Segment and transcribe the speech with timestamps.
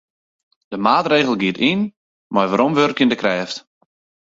[0.71, 1.81] De maatregel giet yn
[2.33, 3.57] mei weromwurkjende krêft.